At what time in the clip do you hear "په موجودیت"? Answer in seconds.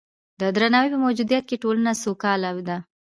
0.93-1.43